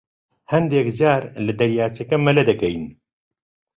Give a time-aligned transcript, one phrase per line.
[0.51, 2.85] هەندێک جار لە دەریاچەکە مەلە دەکەین.